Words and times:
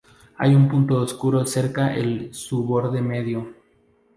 Hay 0.39 0.55
un 0.55 0.67
punto 0.67 0.95
oscuro 0.95 1.45
cerca 1.45 1.93
el 1.93 2.33
su 2.33 2.63
borde 2.63 3.03
medio. 3.03 3.53